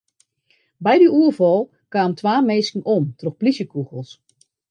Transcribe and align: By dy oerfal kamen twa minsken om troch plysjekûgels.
By 0.85 0.95
dy 0.99 1.07
oerfal 1.19 1.61
kamen 1.93 2.17
twa 2.19 2.35
minsken 2.49 2.83
om 2.95 3.03
troch 3.19 3.37
plysjekûgels. 3.39 4.09